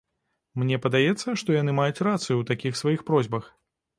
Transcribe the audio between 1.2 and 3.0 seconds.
што яны маюць рацыю ў такіх